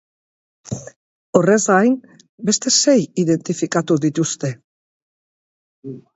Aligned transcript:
Horrez 1.39 1.59
gain, 1.67 1.97
beste 2.49 2.73
sei 2.79 2.97
identifikatu 3.25 4.01
dituzte. 4.09 4.53